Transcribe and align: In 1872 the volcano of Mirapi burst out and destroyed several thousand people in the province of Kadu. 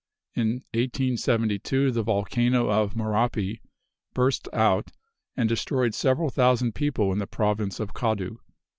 In 0.33 0.63
1872 0.73 1.91
the 1.91 2.01
volcano 2.01 2.71
of 2.71 2.95
Mirapi 2.95 3.61
burst 4.15 4.49
out 4.51 4.89
and 5.37 5.47
destroyed 5.47 5.93
several 5.93 6.31
thousand 6.31 6.73
people 6.73 7.11
in 7.13 7.19
the 7.19 7.27
province 7.27 7.79
of 7.79 7.93
Kadu. 7.93 8.39